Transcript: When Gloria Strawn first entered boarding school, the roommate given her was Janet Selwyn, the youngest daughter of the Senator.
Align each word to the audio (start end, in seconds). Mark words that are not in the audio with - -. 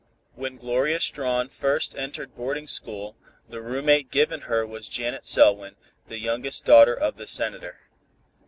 When 0.33 0.55
Gloria 0.55 0.99
Strawn 0.99 1.49
first 1.49 1.93
entered 1.95 2.33
boarding 2.33 2.67
school, 2.67 3.15
the 3.47 3.61
roommate 3.61 4.09
given 4.09 4.41
her 4.49 4.65
was 4.65 4.89
Janet 4.89 5.25
Selwyn, 5.27 5.75
the 6.07 6.17
youngest 6.17 6.65
daughter 6.65 6.95
of 6.95 7.17
the 7.17 7.27
Senator. 7.27 7.81